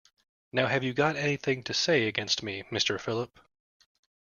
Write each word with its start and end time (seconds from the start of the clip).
Now 0.51 0.65
have 0.65 0.83
you 0.83 0.95
got 0.95 1.15
anything 1.15 1.61
to 1.65 1.75
say 1.75 2.07
against 2.07 2.41
me, 2.41 2.63
Mr 2.71 2.99
Philip. 2.99 3.39